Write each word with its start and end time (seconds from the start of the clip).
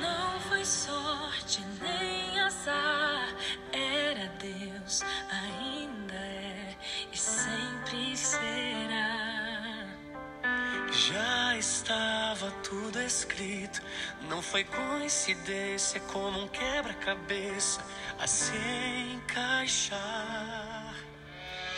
Não 0.00 0.40
foi 0.40 0.64
sorte 0.64 1.62
nem 1.80 2.40
azar, 2.40 3.34
era 3.72 4.28
Deus, 4.38 5.02
ainda 5.30 6.14
é 6.14 6.76
e 7.12 7.16
sempre 7.16 8.16
será. 8.16 9.86
Já 10.90 11.56
estava 11.56 12.50
tudo 12.62 13.00
escrito, 13.00 13.82
não 14.28 14.42
foi 14.42 14.64
coincidência, 14.64 16.00
como 16.12 16.44
um 16.44 16.48
quebra-cabeça 16.48 17.80
a 18.18 18.26
se 18.26 18.56
encaixar. 19.14 20.94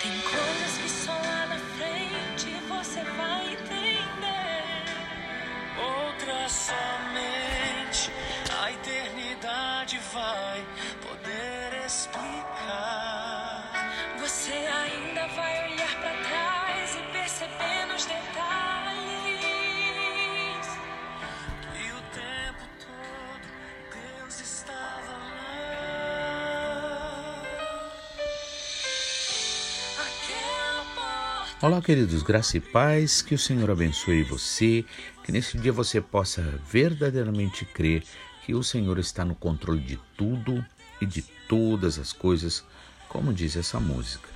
Tem 0.03 0.21
coisas 0.23 0.79
que 0.79 0.89
só 0.89 1.13
lá 1.13 1.47
na 1.47 1.59
frente 1.77 2.55
você 2.69 3.03
vai 3.03 3.53
entender. 3.53 4.85
Outras 5.79 6.53
somente 6.53 7.30
Olá, 31.63 31.83
queridos, 31.83 32.23
graça 32.23 32.57
e 32.57 32.61
paz, 32.61 33.21
que 33.21 33.35
o 33.35 33.39
Senhor 33.39 33.71
abençoe 33.71 34.23
você, 34.23 34.83
que 35.23 35.31
nesse 35.31 35.59
dia 35.59 35.71
você 35.71 36.01
possa 36.01 36.41
verdadeiramente 36.67 37.67
crer 37.67 38.03
que 38.47 38.55
o 38.55 38.63
Senhor 38.63 38.99
está 38.99 39.27
no 39.27 39.35
controle 39.35 39.79
de 39.83 40.01
tudo 40.17 40.65
e 41.03 41.05
de 41.05 41.21
todas 41.47 41.99
as 41.99 42.15
coisas, 42.15 42.65
como 43.11 43.31
diz 43.35 43.57
essa 43.57 43.79
música. 43.79 44.27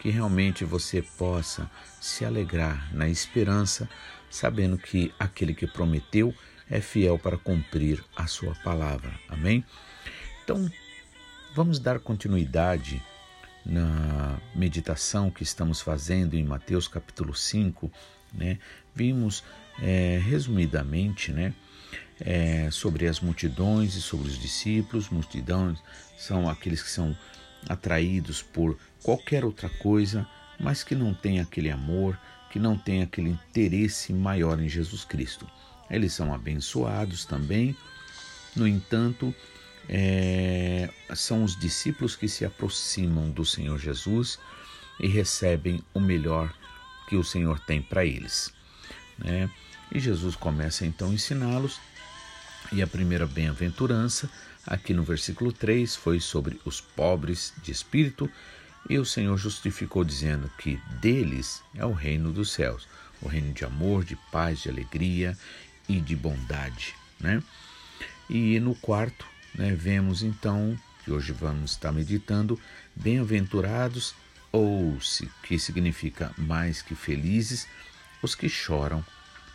Que 0.00 0.10
realmente 0.10 0.64
você 0.64 1.02
possa 1.02 1.70
se 2.00 2.24
alegrar 2.24 2.92
na 2.92 3.08
esperança, 3.08 3.88
sabendo 4.28 4.76
que 4.76 5.14
aquele 5.20 5.54
que 5.54 5.68
prometeu 5.68 6.34
é 6.68 6.80
fiel 6.80 7.16
para 7.16 7.38
cumprir 7.38 8.02
a 8.16 8.26
sua 8.26 8.56
palavra. 8.56 9.12
Amém? 9.28 9.64
Então, 10.42 10.68
vamos 11.54 11.78
dar 11.78 12.00
continuidade 12.00 13.00
na 13.66 14.38
meditação 14.54 15.30
que 15.30 15.42
estamos 15.42 15.80
fazendo 15.80 16.34
em 16.34 16.44
Mateus 16.44 16.86
capítulo 16.86 17.34
5, 17.34 17.90
né, 18.32 18.58
vimos 18.94 19.42
é, 19.82 20.20
resumidamente 20.22 21.32
né, 21.32 21.52
é, 22.20 22.70
sobre 22.70 23.08
as 23.08 23.20
multidões 23.20 23.94
e 23.94 24.02
sobre 24.02 24.28
os 24.28 24.38
discípulos. 24.38 25.10
Multidões 25.10 25.78
são 26.16 26.48
aqueles 26.48 26.82
que 26.82 26.90
são 26.90 27.16
atraídos 27.68 28.40
por 28.40 28.78
qualquer 29.02 29.44
outra 29.44 29.68
coisa, 29.68 30.26
mas 30.60 30.84
que 30.84 30.94
não 30.94 31.12
tem 31.12 31.40
aquele 31.40 31.70
amor, 31.70 32.18
que 32.50 32.58
não 32.60 32.78
tem 32.78 33.02
aquele 33.02 33.30
interesse 33.30 34.12
maior 34.12 34.60
em 34.60 34.68
Jesus 34.68 35.04
Cristo. 35.04 35.46
Eles 35.90 36.12
são 36.12 36.32
abençoados 36.32 37.24
também, 37.24 37.76
no 38.54 38.66
entanto, 38.66 39.34
é, 39.88 40.90
são 41.14 41.44
os 41.44 41.58
discípulos 41.58 42.16
que 42.16 42.28
se 42.28 42.44
aproximam 42.44 43.30
do 43.30 43.44
Senhor 43.44 43.78
Jesus 43.78 44.38
e 44.98 45.06
recebem 45.06 45.82
o 45.94 46.00
melhor 46.00 46.52
que 47.08 47.16
o 47.16 47.24
Senhor 47.24 47.60
tem 47.60 47.80
para 47.80 48.04
eles. 48.04 48.52
Né? 49.18 49.50
E 49.92 50.00
Jesus 50.00 50.34
começa 50.34 50.84
então 50.84 51.10
a 51.10 51.14
ensiná-los, 51.14 51.80
e 52.72 52.82
a 52.82 52.86
primeira 52.86 53.26
bem-aventurança, 53.26 54.28
aqui 54.66 54.92
no 54.92 55.04
versículo 55.04 55.52
3, 55.52 55.94
foi 55.94 56.18
sobre 56.18 56.60
os 56.64 56.80
pobres 56.80 57.52
de 57.62 57.70
espírito, 57.70 58.28
e 58.90 58.98
o 58.98 59.04
Senhor 59.04 59.36
justificou 59.36 60.04
dizendo 60.04 60.50
que 60.58 60.80
deles 61.00 61.62
é 61.74 61.86
o 61.86 61.92
reino 61.92 62.32
dos 62.32 62.50
céus, 62.50 62.88
o 63.22 63.28
reino 63.28 63.52
de 63.52 63.64
amor, 63.64 64.04
de 64.04 64.16
paz, 64.32 64.62
de 64.62 64.68
alegria 64.68 65.38
e 65.88 66.00
de 66.00 66.16
bondade. 66.16 66.94
Né? 67.20 67.42
E 68.28 68.58
no 68.58 68.74
quarto, 68.74 69.24
né, 69.56 69.74
vemos 69.74 70.22
então, 70.22 70.78
que 71.04 71.10
hoje 71.10 71.32
vamos 71.32 71.72
estar 71.72 71.92
meditando, 71.92 72.60
bem-aventurados, 72.94 74.14
ou 74.52 75.00
se 75.00 75.28
que 75.42 75.58
significa 75.58 76.32
mais 76.36 76.82
que 76.82 76.94
felizes, 76.94 77.66
os 78.22 78.34
que 78.34 78.48
choram, 78.48 79.04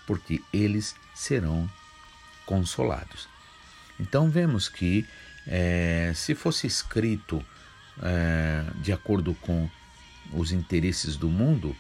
porque 0.05 0.41
eles 0.53 0.95
serão 1.13 1.69
consolados. 2.45 3.27
Então 3.99 4.29
vemos 4.29 4.67
que 4.67 5.05
é, 5.47 6.11
se 6.15 6.35
fosse 6.35 6.67
escrito 6.67 7.43
é, 8.01 8.63
de 8.81 8.91
acordo 8.91 9.33
com 9.35 9.69
os 10.33 10.51
interesses 10.51 11.15
do 11.15 11.29
mundo, 11.29 11.75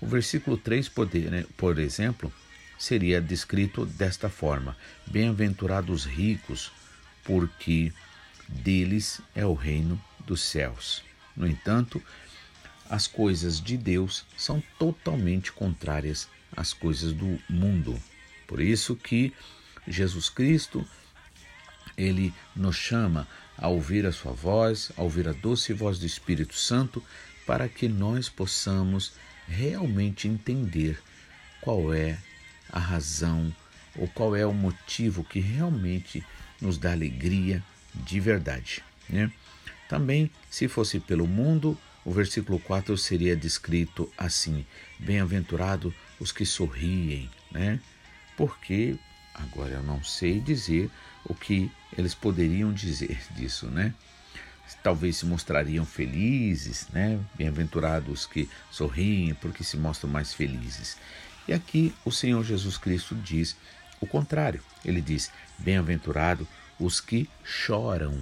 o 0.00 0.06
versículo 0.06 0.56
3, 0.56 0.88
poder, 0.88 1.30
né, 1.30 1.44
por 1.56 1.78
exemplo, 1.78 2.32
seria 2.78 3.20
descrito 3.20 3.86
desta 3.86 4.28
forma: 4.28 4.76
Bem-aventurados 5.06 6.04
ricos, 6.04 6.72
porque 7.24 7.92
deles 8.48 9.20
é 9.34 9.44
o 9.46 9.54
reino 9.54 10.02
dos 10.26 10.42
céus. 10.42 11.02
No 11.36 11.46
entanto, 11.46 12.02
as 12.88 13.06
coisas 13.06 13.60
de 13.60 13.76
Deus 13.76 14.24
são 14.36 14.62
totalmente 14.78 15.50
contrárias 15.52 16.28
às 16.54 16.72
coisas 16.72 17.12
do 17.12 17.38
mundo. 17.48 17.98
Por 18.46 18.60
isso 18.60 18.94
que 18.94 19.32
Jesus 19.88 20.28
Cristo 20.28 20.86
ele 21.96 22.32
nos 22.54 22.76
chama 22.76 23.26
a 23.56 23.68
ouvir 23.68 24.06
a 24.06 24.12
sua 24.12 24.32
voz, 24.32 24.90
a 24.96 25.02
ouvir 25.02 25.28
a 25.28 25.32
doce 25.32 25.72
voz 25.72 25.98
do 25.98 26.06
Espírito 26.06 26.54
Santo, 26.54 27.02
para 27.46 27.68
que 27.68 27.88
nós 27.88 28.28
possamos 28.28 29.12
realmente 29.48 30.28
entender 30.28 30.98
qual 31.60 31.92
é 31.92 32.18
a 32.70 32.78
razão 32.78 33.54
ou 33.96 34.08
qual 34.08 34.34
é 34.34 34.46
o 34.46 34.52
motivo 34.52 35.24
que 35.24 35.40
realmente 35.40 36.24
nos 36.60 36.78
dá 36.78 36.92
alegria 36.92 37.62
de 37.94 38.20
verdade. 38.20 38.82
Né? 39.08 39.30
Também, 39.88 40.30
se 40.50 40.68
fosse 40.68 40.98
pelo 41.00 41.26
mundo, 41.26 41.76
o 42.04 42.12
versículo 42.12 42.58
4 42.58 42.96
seria 42.96 43.36
descrito 43.36 44.10
assim: 44.16 44.64
Bem-aventurado 44.98 45.94
os 46.18 46.32
que 46.32 46.46
sorriem, 46.46 47.30
né? 47.50 47.78
Porque 48.36 48.96
agora 49.34 49.74
eu 49.74 49.82
não 49.82 50.02
sei 50.02 50.40
dizer 50.40 50.90
o 51.24 51.34
que 51.34 51.70
eles 51.96 52.14
poderiam 52.14 52.72
dizer 52.72 53.20
disso, 53.36 53.66
né? 53.66 53.94
Talvez 54.82 55.18
se 55.18 55.26
mostrariam 55.26 55.84
felizes, 55.84 56.88
né? 56.92 57.20
Bem-aventurados 57.34 58.26
que 58.26 58.48
sorriem, 58.70 59.34
porque 59.34 59.62
se 59.62 59.76
mostram 59.76 60.10
mais 60.10 60.32
felizes. 60.32 60.96
E 61.46 61.52
aqui 61.52 61.94
o 62.04 62.10
Senhor 62.10 62.42
Jesus 62.42 62.78
Cristo 62.78 63.14
diz 63.14 63.56
o 64.02 64.06
contrário. 64.06 64.60
Ele 64.84 65.00
diz: 65.00 65.30
Bem-aventurado 65.58 66.46
os 66.78 67.00
que 67.00 67.30
choram, 67.44 68.18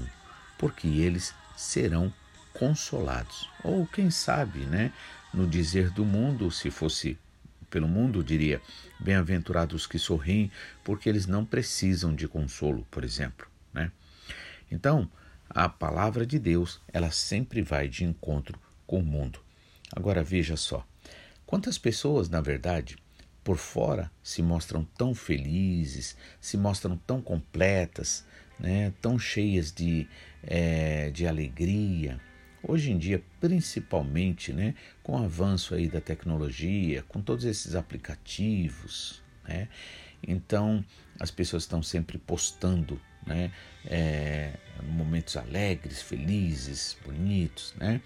porque 0.59 0.87
eles 0.87 1.35
serão 1.57 2.13
consolados. 2.53 3.49
Ou 3.65 3.87
quem 3.87 4.11
sabe, 4.11 4.61
né? 4.61 4.93
No 5.33 5.47
dizer 5.47 5.91
do 5.91 6.05
mundo, 6.05 6.51
se 6.51 6.71
fosse 6.71 7.19
pelo 7.71 7.89
mundo, 7.89 8.23
diria: 8.23 8.61
Bem-aventurados 9.01 9.83
os 9.83 9.87
que 9.87 9.99
sorriem, 9.99 10.53
porque 10.85 11.09
eles 11.09 11.27
não 11.27 11.45
precisam 11.45 12.15
de 12.15 12.29
consolo, 12.29 12.87
por 12.91 13.03
exemplo, 13.03 13.47
né? 13.73 13.91
Então, 14.71 15.11
a 15.49 15.69
palavra 15.69 16.27
de 16.27 16.39
Deus, 16.39 16.81
ela 16.93 17.11
sempre 17.11 17.63
vai 17.63 17.89
de 17.89 18.05
encontro 18.05 18.61
com 18.87 19.01
o 19.01 19.05
mundo. 19.05 19.41
Agora 19.97 20.23
veja 20.23 20.57
só, 20.57 20.87
quantas 21.47 21.79
pessoas, 21.79 22.29
na 22.29 22.41
verdade, 22.41 22.97
por 23.43 23.57
fora 23.57 24.11
se 24.23 24.43
mostram 24.43 24.85
tão 24.97 25.15
felizes, 25.15 26.17
se 26.41 26.57
mostram 26.57 26.97
tão 26.97 27.21
completas, 27.21 28.25
né, 28.59 28.93
tão 29.01 29.19
cheias 29.19 29.73
de, 29.73 30.07
é, 30.43 31.11
de 31.11 31.27
alegria. 31.27 32.21
Hoje 32.63 32.91
em 32.91 32.99
dia, 32.99 33.23
principalmente 33.41 34.53
né, 34.53 34.75
com 35.03 35.13
o 35.13 35.25
avanço 35.25 35.75
aí 35.75 35.89
da 35.89 36.01
tecnologia, 36.01 37.03
com 37.09 37.23
todos 37.23 37.45
esses 37.45 37.75
aplicativos, 37.75 39.23
né, 39.45 39.69
então 40.23 40.85
as 41.19 41.31
pessoas 41.31 41.63
estão 41.63 41.83
sempre 41.83 42.19
postando 42.19 43.01
né, 43.27 43.51
é, 43.87 44.53
momentos 44.83 45.37
alegres, 45.37 46.03
felizes, 46.03 46.97
bonitos, 47.05 47.75
né? 47.77 48.01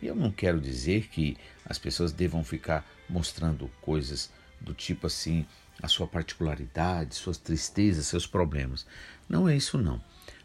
E 0.00 0.06
eu 0.06 0.14
não 0.14 0.30
quero 0.30 0.60
dizer 0.60 1.08
que 1.08 1.36
as 1.64 1.78
pessoas 1.78 2.12
devam 2.12 2.44
ficar 2.44 2.86
mostrando 3.08 3.68
coisas 3.80 4.30
do 4.60 4.74
tipo 4.74 5.06
assim, 5.06 5.46
a 5.82 5.88
sua 5.88 6.06
particularidade, 6.06 7.14
suas 7.14 7.38
tristezas, 7.38 8.06
seus 8.06 8.26
problemas. 8.26 8.86
Não 9.28 9.48
é 9.48 9.56
isso 9.56 9.78
não. 9.78 10.00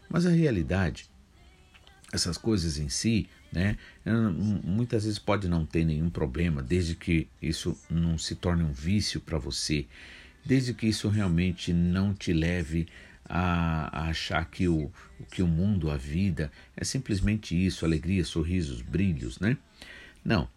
Mas 0.08 0.26
a 0.26 0.30
realidade, 0.30 1.08
essas 2.12 2.38
coisas 2.38 2.78
em 2.78 2.88
si, 2.88 3.28
né, 3.52 3.76
muitas 4.64 5.04
vezes 5.04 5.18
pode 5.18 5.48
não 5.48 5.64
ter 5.64 5.84
nenhum 5.84 6.10
problema, 6.10 6.62
desde 6.62 6.94
que 6.94 7.28
isso 7.40 7.78
não 7.88 8.18
se 8.18 8.34
torne 8.34 8.62
um 8.62 8.72
vício 8.72 9.20
para 9.20 9.38
você, 9.38 9.86
desde 10.44 10.74
que 10.74 10.86
isso 10.86 11.08
realmente 11.08 11.72
não 11.72 12.12
te 12.12 12.32
leve 12.32 12.86
a, 13.24 14.00
a 14.00 14.08
achar 14.08 14.44
que 14.50 14.68
o, 14.68 14.90
que 15.30 15.42
o 15.42 15.46
mundo, 15.46 15.90
a 15.90 15.96
vida, 15.96 16.52
é 16.76 16.84
simplesmente 16.84 17.54
isso, 17.54 17.84
alegria, 17.84 18.24
sorrisos, 18.24 18.82
brilhos, 18.82 19.38
né? 19.38 19.56
Não, 20.24 20.48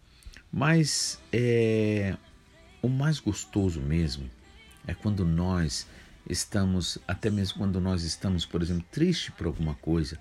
mas 0.52 1.20
é, 1.32 2.16
o 2.80 2.88
mais 2.88 3.18
gostoso 3.18 3.80
mesmo 3.80 4.30
é 4.86 4.94
quando 4.94 5.24
nós 5.24 5.86
estamos, 6.28 6.98
até 7.06 7.30
mesmo 7.30 7.58
quando 7.58 7.80
nós 7.80 8.02
estamos, 8.02 8.44
por 8.44 8.62
exemplo, 8.62 8.84
triste 8.90 9.32
por 9.32 9.46
alguma 9.46 9.74
coisa, 9.74 10.18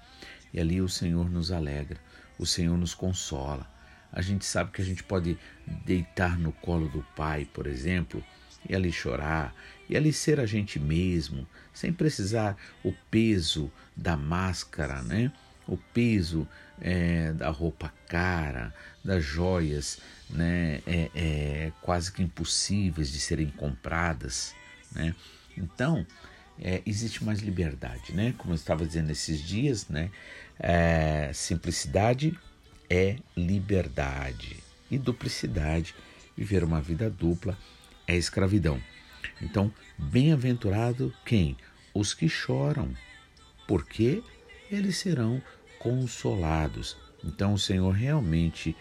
e 0.53 0.59
ali 0.59 0.81
o 0.81 0.89
Senhor 0.89 1.29
nos 1.29 1.51
alegra, 1.51 1.99
o 2.37 2.45
Senhor 2.45 2.77
nos 2.77 2.93
consola. 2.93 3.69
A 4.11 4.21
gente 4.21 4.45
sabe 4.45 4.71
que 4.71 4.81
a 4.81 4.85
gente 4.85 5.03
pode 5.03 5.37
deitar 5.85 6.37
no 6.39 6.51
colo 6.51 6.87
do 6.87 7.03
Pai, 7.15 7.45
por 7.53 7.67
exemplo, 7.67 8.23
e 8.67 8.75
ali 8.75 8.91
chorar, 8.91 9.53
e 9.89 9.95
ali 9.95 10.11
ser 10.11 10.39
a 10.39 10.45
gente 10.45 10.79
mesmo, 10.79 11.47
sem 11.73 11.93
precisar 11.93 12.57
o 12.83 12.93
peso 13.11 13.71
da 13.95 14.17
máscara, 14.17 15.01
né? 15.01 15.31
O 15.67 15.77
peso 15.77 16.47
é, 16.81 17.31
da 17.33 17.49
roupa 17.49 17.93
cara, 18.07 18.73
das 19.03 19.23
joias, 19.23 19.99
né? 20.29 20.81
É, 20.85 21.11
é, 21.15 21.71
quase 21.81 22.11
que 22.11 22.23
impossíveis 22.23 23.11
de 23.11 23.19
serem 23.19 23.49
compradas, 23.49 24.55
né? 24.91 25.13
Então 25.57 26.05
é, 26.59 26.81
existe 26.85 27.23
mais 27.23 27.39
liberdade, 27.39 28.13
né? 28.13 28.33
Como 28.37 28.53
eu 28.53 28.55
estava 28.55 28.85
dizendo 28.85 29.11
esses 29.11 29.41
dias, 29.41 29.87
né? 29.87 30.09
É, 30.59 31.31
simplicidade 31.33 32.37
é 32.89 33.17
liberdade 33.35 34.57
e 34.89 34.97
duplicidade, 34.97 35.93
viver 36.35 36.63
uma 36.63 36.81
vida 36.81 37.09
dupla 37.09 37.57
é 38.07 38.15
escravidão. 38.15 38.81
Então, 39.41 39.71
bem-aventurado 39.97 41.13
quem? 41.25 41.57
Os 41.93 42.13
que 42.13 42.29
choram, 42.29 42.93
porque 43.67 44.23
eles 44.71 44.97
serão 44.97 45.41
consolados. 45.79 46.97
Então, 47.23 47.53
o 47.53 47.59
Senhor 47.59 47.91
realmente 47.91 48.75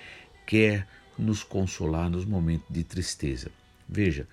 quer 0.46 0.86
nos 1.18 1.42
consolar 1.42 2.10
nos 2.10 2.24
momentos 2.24 2.66
de 2.70 2.84
tristeza. 2.84 3.50
Veja, 3.88 4.28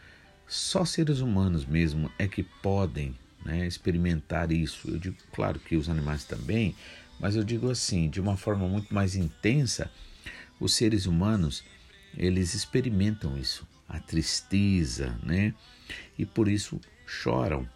só 0.48 0.84
seres 0.84 1.20
humanos 1.20 1.66
mesmo 1.66 2.12
é 2.20 2.28
que 2.28 2.44
podem 2.44 3.16
né, 3.46 3.66
experimentar 3.66 4.52
isso. 4.52 4.90
Eu 4.90 5.00
digo, 5.00 5.18
claro 5.34 5.60
que 5.60 5.76
os 5.76 5.90
animais 5.90 6.26
também, 6.26 6.76
mas 7.20 7.36
eu 7.36 7.44
digo 7.44 7.70
assim, 7.70 8.10
de 8.10 8.20
uma 8.20 8.36
forma 8.36 8.68
muito 8.68 8.94
mais 8.94 9.16
intensa, 9.16 9.90
os 10.60 10.74
seres 10.74 11.06
humanos 11.06 11.64
eles 12.16 12.54
experimentam 12.54 13.38
isso 13.38 13.68
a 13.88 14.00
tristeza, 14.00 15.18
né? 15.24 15.54
E 16.18 16.26
por 16.26 16.48
isso 16.48 16.80
choram. 17.06 17.68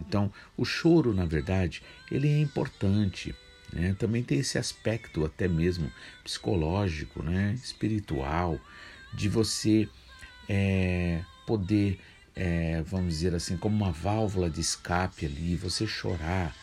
Então, 0.00 0.32
o 0.56 0.64
choro, 0.64 1.12
na 1.12 1.24
verdade, 1.24 1.82
ele 2.10 2.28
é 2.28 2.40
importante. 2.40 3.34
Né? 3.74 3.94
Também 3.98 4.22
tem 4.22 4.38
esse 4.38 4.56
aspecto 4.56 5.24
até 5.24 5.48
mesmo 5.48 5.90
psicológico, 6.22 7.22
né? 7.24 7.58
espiritual, 7.62 8.58
de 9.12 9.28
você 9.28 9.88
é, 10.48 11.20
poder, 11.44 11.98
é, 12.36 12.82
vamos 12.86 13.14
dizer 13.14 13.34
assim, 13.34 13.56
como 13.56 13.74
uma 13.74 13.90
válvula 13.90 14.48
de 14.48 14.60
escape 14.60 15.26
ali, 15.26 15.56
você 15.56 15.88
chorar, 15.88 16.54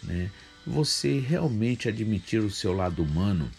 né? 0.00 0.30
você 0.64 1.18
realmente 1.18 1.88
admitir 1.88 2.40
o 2.40 2.50
seu 2.50 2.72
lado 2.72 3.02
humano. 3.02 3.50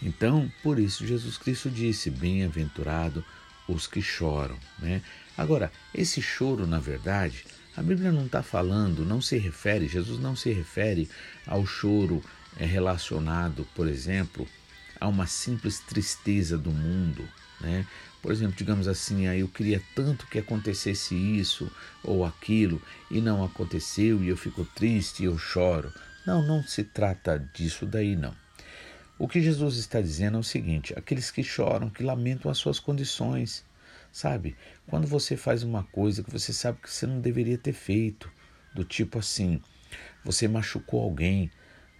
Então, 0.00 0.50
por 0.62 0.78
isso, 0.78 1.06
Jesus 1.06 1.36
Cristo 1.36 1.70
disse: 1.70 2.10
Bem-aventurado 2.10 3.24
os 3.66 3.86
que 3.86 4.02
choram. 4.02 4.58
Né? 4.78 5.02
Agora, 5.36 5.72
esse 5.94 6.20
choro, 6.20 6.66
na 6.66 6.78
verdade, 6.78 7.44
a 7.76 7.82
Bíblia 7.82 8.12
não 8.12 8.26
está 8.26 8.42
falando, 8.42 9.04
não 9.04 9.20
se 9.20 9.36
refere, 9.36 9.88
Jesus 9.88 10.20
não 10.20 10.36
se 10.36 10.52
refere 10.52 11.08
ao 11.46 11.66
choro 11.66 12.22
é, 12.56 12.64
relacionado, 12.64 13.66
por 13.74 13.88
exemplo, 13.88 14.46
a 15.00 15.08
uma 15.08 15.26
simples 15.26 15.80
tristeza 15.80 16.56
do 16.56 16.70
mundo. 16.70 17.28
Né? 17.60 17.86
Por 18.22 18.32
exemplo, 18.32 18.56
digamos 18.56 18.86
assim, 18.86 19.26
aí 19.26 19.40
eu 19.40 19.48
queria 19.48 19.82
tanto 19.94 20.26
que 20.26 20.38
acontecesse 20.38 21.14
isso 21.14 21.70
ou 22.02 22.24
aquilo 22.24 22.80
e 23.10 23.20
não 23.20 23.44
aconteceu 23.44 24.22
e 24.22 24.28
eu 24.28 24.36
fico 24.36 24.64
triste 24.64 25.22
e 25.22 25.26
eu 25.26 25.36
choro. 25.36 25.92
Não, 26.26 26.46
não 26.46 26.62
se 26.62 26.84
trata 26.84 27.38
disso 27.54 27.84
daí 27.84 28.16
não. 28.16 28.34
O 29.18 29.28
que 29.28 29.40
Jesus 29.40 29.76
está 29.76 30.00
dizendo 30.00 30.36
é 30.36 30.40
o 30.40 30.44
seguinte: 30.44 30.94
aqueles 30.96 31.30
que 31.30 31.42
choram, 31.42 31.90
que 31.90 32.02
lamentam 32.02 32.50
as 32.50 32.58
suas 32.58 32.80
condições, 32.80 33.64
sabe? 34.14 34.56
Quando 34.86 35.08
você 35.08 35.36
faz 35.36 35.64
uma 35.64 35.82
coisa 35.82 36.22
que 36.22 36.30
você 36.30 36.52
sabe 36.52 36.78
que 36.80 36.88
você 36.88 37.04
não 37.04 37.20
deveria 37.20 37.58
ter 37.58 37.72
feito, 37.72 38.30
do 38.72 38.84
tipo 38.84 39.18
assim, 39.18 39.60
você 40.24 40.46
machucou 40.46 41.02
alguém, 41.02 41.50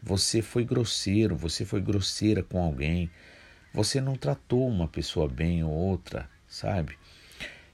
você 0.01 0.41
foi 0.41 0.65
grosseiro, 0.65 1.35
você 1.35 1.65
foi 1.65 1.81
grosseira 1.81 2.41
com 2.41 2.63
alguém, 2.63 3.11
você 3.73 4.01
não 4.01 4.15
tratou 4.15 4.69
uma 4.69 4.87
pessoa 4.87 5.29
bem 5.29 5.65
ou 5.65 5.73
outra, 5.73 6.31
sabe? 6.47 6.97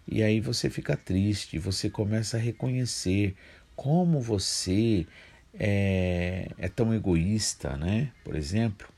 E 0.09 0.23
aí 0.23 0.41
você 0.41 0.71
fica 0.71 0.97
triste, 0.97 1.59
você 1.59 1.91
começa 1.91 2.39
a 2.39 2.41
reconhecer 2.41 3.37
como 3.77 4.23
você 4.23 5.07
é, 5.53 6.51
é 6.57 6.69
tão 6.69 6.95
egoísta, 6.95 7.77
né? 7.77 8.11
Por 8.25 8.35
exemplo, 8.35 8.89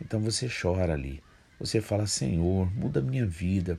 então 0.00 0.20
você 0.20 0.48
chora 0.48 0.94
ali. 0.94 1.22
Você 1.58 1.80
fala: 1.80 2.06
Senhor, 2.06 2.70
muda 2.74 3.00
minha 3.00 3.26
vida. 3.26 3.76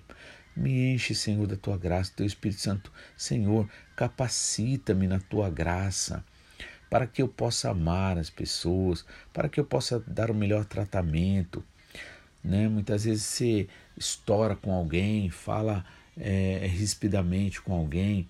Me 0.57 0.91
enche, 0.91 1.13
Senhor, 1.13 1.45
da 1.45 1.55
tua 1.55 1.77
graça, 1.77 2.09
do 2.09 2.15
teu 2.15 2.25
Espírito 2.25 2.61
Santo. 2.61 2.91
Senhor, 3.15 3.69
capacita-me 3.95 5.05
na 5.05 5.19
tua 5.19 5.51
graça 5.51 6.25
para 6.89 7.05
que 7.05 7.21
eu 7.21 7.27
possa 7.27 7.69
amar 7.69 8.17
as 8.17 8.31
pessoas, 8.31 9.05
para 9.31 9.47
que 9.47 9.59
eu 9.59 9.65
possa 9.65 10.03
dar 10.07 10.31
o 10.31 10.33
melhor 10.33 10.65
tratamento. 10.65 11.63
Né? 12.43 12.67
Muitas 12.67 13.03
vezes 13.03 13.23
você 13.23 13.67
estoura 13.95 14.55
com 14.55 14.71
alguém, 14.71 15.29
fala 15.29 15.85
é, 16.17 16.65
rispidamente 16.65 17.61
com 17.61 17.73
alguém, 17.73 18.27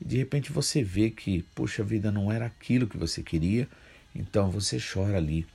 e 0.00 0.04
de 0.06 0.16
repente 0.16 0.50
você 0.50 0.82
vê 0.82 1.10
que, 1.10 1.42
poxa 1.54 1.84
vida, 1.84 2.10
não 2.10 2.32
era 2.32 2.46
aquilo 2.46 2.86
que 2.86 2.96
você 2.96 3.22
queria, 3.22 3.68
então 4.14 4.50
você 4.50 4.78
chora 4.80 5.18
ali. 5.18 5.46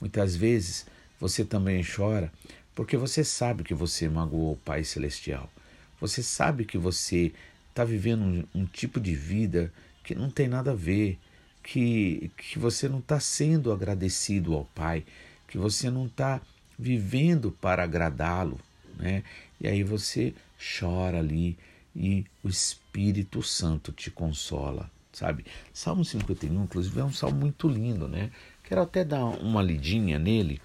Muitas 0.00 0.34
vezes 0.34 0.86
você 1.20 1.44
também 1.44 1.84
chora 1.84 2.32
porque 2.76 2.94
você 2.94 3.24
sabe 3.24 3.64
que 3.64 3.72
você 3.72 4.06
magoou 4.06 4.52
o 4.52 4.56
Pai 4.58 4.84
Celestial. 4.84 5.50
Você 5.98 6.22
sabe 6.22 6.66
que 6.66 6.76
você 6.76 7.32
está 7.70 7.82
vivendo 7.84 8.22
um, 8.22 8.60
um, 8.60 8.66
tipo 8.66 9.00
de 9.00 9.14
vida 9.14 9.72
que 10.04 10.14
não 10.14 10.30
tem 10.30 10.46
nada 10.46 10.72
a 10.72 10.74
ver, 10.74 11.18
que, 11.62 12.30
que 12.36 12.58
você 12.58 12.86
não 12.86 12.98
está 12.98 13.18
sendo 13.18 13.72
agradecido 13.72 14.54
ao 14.54 14.66
Pai, 14.66 15.06
que 15.48 15.56
você 15.56 15.88
não 15.90 16.04
está 16.04 16.38
vivendo 16.78 17.50
para 17.50 17.82
agradá-lo, 17.82 18.60
né? 18.98 19.24
E 19.58 19.66
aí 19.66 19.82
você 19.82 20.34
chora 20.78 21.18
ali 21.18 21.56
e 21.94 22.26
o 22.44 22.48
Espírito 22.48 23.42
Santo 23.42 23.90
te 23.90 24.10
consola, 24.10 24.90
sabe? 25.14 25.46
Salmo 25.72 26.04
51, 26.04 26.64
inclusive, 26.64 27.00
é 27.00 27.04
um 27.04 27.12
salmo 27.12 27.40
muito 27.40 27.68
lindo, 27.68 28.06
né? 28.06 28.30
Quero 28.62 28.82
até 28.82 29.02
dar 29.02 29.24
uma 29.24 29.62
lidinha 29.62 30.18
nele 30.18 30.60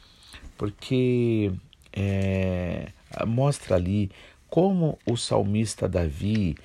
porque 0.58 1.52
é, 1.94 2.88
mostra 3.26 3.76
ali 3.76 4.12
como 4.50 4.98
o 5.06 5.16
salmista 5.16 5.88
Davi 5.88 6.56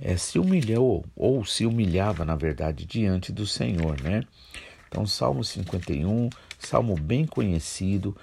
é, 0.00 0.16
se 0.16 0.38
humilhou, 0.38 1.04
ou 1.16 1.44
se 1.44 1.66
humilhava, 1.66 2.24
na 2.24 2.36
verdade, 2.36 2.84
diante 2.84 3.32
do 3.32 3.46
Senhor, 3.46 4.00
né? 4.00 4.22
Então, 4.88 5.06
Salmo 5.06 5.44
51, 5.44 6.30
salmo 6.58 6.94
bem 6.94 7.26
conhecido 7.26 8.16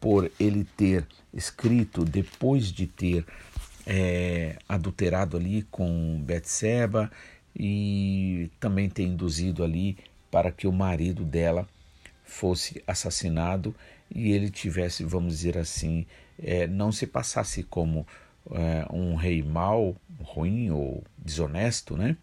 por 0.00 0.30
ele 0.40 0.64
ter 0.76 1.06
escrito 1.32 2.04
depois 2.04 2.72
de 2.72 2.86
ter 2.86 3.24
é, 3.86 4.56
adulterado 4.68 5.36
ali 5.36 5.62
com 5.70 6.20
Betseba 6.24 7.10
e 7.54 8.50
também 8.58 8.88
ter 8.88 9.04
induzido 9.04 9.62
ali 9.62 9.96
para 10.30 10.50
que 10.50 10.66
o 10.66 10.72
marido 10.72 11.24
dela 11.24 11.68
fosse 12.24 12.82
assassinado 12.86 13.74
e 14.14 14.32
ele 14.32 14.50
tivesse, 14.50 15.04
vamos 15.04 15.36
dizer 15.36 15.58
assim, 15.58 16.06
é, 16.38 16.66
não 16.66 16.92
se 16.92 17.06
passasse 17.06 17.62
como 17.62 18.06
é, 18.50 18.86
um 18.92 19.14
rei 19.14 19.42
mau, 19.42 19.96
ruim 20.20 20.70
ou 20.70 21.02
desonesto, 21.18 21.96
né? 21.96 22.16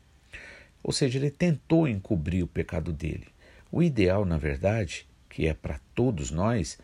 Ou 0.82 0.92
seja, 0.92 1.18
ele 1.18 1.32
tentou 1.32 1.88
encobrir 1.88 2.44
o 2.44 2.48
pecado 2.48 2.92
dele. 2.92 3.28
O 3.72 3.82
ideal, 3.82 4.26
na 4.26 4.38
verdade, 4.38 5.08
que 5.30 5.48
é 5.48 5.54
para 5.54 5.80
todos 5.96 6.30
nós, 6.30 6.78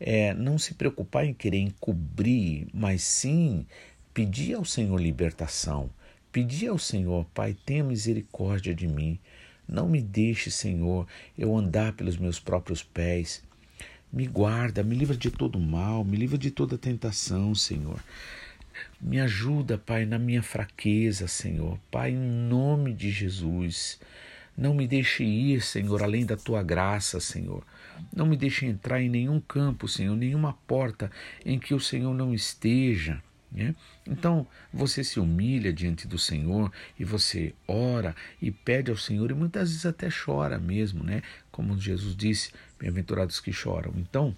é 0.00 0.32
não 0.34 0.58
se 0.58 0.74
preocupar 0.74 1.24
em 1.24 1.34
querer 1.34 1.58
encobrir, 1.58 2.66
mas 2.72 3.02
sim 3.02 3.66
pedir 4.14 4.54
ao 4.54 4.64
Senhor 4.64 5.00
libertação. 5.00 5.90
Pedir 6.32 6.68
ao 6.68 6.78
Senhor, 6.78 7.24
Pai, 7.34 7.56
tenha 7.64 7.84
misericórdia 7.84 8.74
de 8.74 8.86
mim. 8.86 9.18
Não 9.66 9.88
me 9.88 10.02
deixe, 10.02 10.50
Senhor, 10.50 11.06
eu 11.36 11.56
andar 11.56 11.92
pelos 11.92 12.16
meus 12.16 12.40
próprios 12.40 12.82
pés. 12.82 13.42
Me 14.12 14.26
guarda, 14.26 14.82
me 14.82 14.96
livra 14.96 15.16
de 15.16 15.30
todo 15.30 15.60
mal, 15.60 16.04
me 16.04 16.16
livra 16.16 16.38
de 16.38 16.50
toda 16.50 16.78
tentação, 16.78 17.54
Senhor. 17.54 18.00
Me 19.00 19.20
ajuda, 19.20 19.76
Pai, 19.76 20.06
na 20.06 20.18
minha 20.18 20.42
fraqueza, 20.42 21.28
Senhor. 21.28 21.78
Pai, 21.90 22.12
em 22.12 22.16
nome 22.16 22.92
de 22.94 23.10
Jesus. 23.10 24.00
Não 24.56 24.74
me 24.74 24.88
deixe 24.88 25.22
ir, 25.22 25.60
Senhor, 25.60 26.02
além 26.02 26.24
da 26.24 26.36
tua 26.36 26.62
graça, 26.62 27.20
Senhor. 27.20 27.62
Não 28.14 28.26
me 28.26 28.36
deixe 28.36 28.66
entrar 28.66 29.00
em 29.00 29.08
nenhum 29.08 29.40
campo, 29.40 29.86
Senhor, 29.86 30.16
nenhuma 30.16 30.52
porta 30.66 31.10
em 31.44 31.58
que 31.58 31.74
o 31.74 31.80
Senhor 31.80 32.14
não 32.14 32.34
esteja. 32.34 33.22
Né? 33.50 33.74
Então 34.06 34.46
você 34.72 35.02
se 35.02 35.18
humilha 35.18 35.72
diante 35.72 36.06
do 36.06 36.18
Senhor 36.18 36.70
e 36.98 37.04
você 37.04 37.54
ora 37.66 38.14
e 38.42 38.50
pede 38.50 38.90
ao 38.90 38.96
Senhor 38.96 39.30
e 39.30 39.34
muitas 39.34 39.70
vezes 39.70 39.86
até 39.86 40.08
chora 40.10 40.58
mesmo, 40.58 41.02
né? 41.02 41.22
Como 41.58 41.76
Jesus 41.76 42.14
disse, 42.14 42.52
bem-aventurados 42.78 43.40
que 43.40 43.52
choram. 43.52 43.92
Então, 43.96 44.32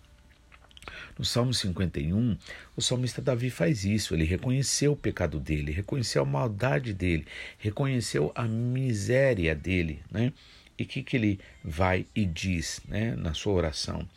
no 1.19 1.23
Salmo 1.23 1.53
51, 1.53 2.35
o 2.75 2.81
salmista 2.81 3.21
Davi 3.21 3.51
faz 3.51 3.85
isso. 3.85 4.15
Ele 4.15 4.25
reconheceu 4.25 4.93
o 4.93 4.97
pecado 4.97 5.39
dele, 5.39 5.71
reconheceu 5.71 6.23
a 6.23 6.25
maldade 6.25 6.95
dele, 6.95 7.27
reconheceu 7.59 8.33
a 8.35 8.45
miséria 8.45 9.55
dele, 9.55 10.01
né? 10.11 10.33
E 10.79 10.85
o 10.85 10.87
que, 10.87 11.03
que 11.03 11.15
ele 11.15 11.39
vai 11.63 12.07
e 12.17 12.25
diz 12.25 12.81
né, 12.89 13.15
na 13.15 13.35
sua 13.35 13.53
oração? 13.53 14.09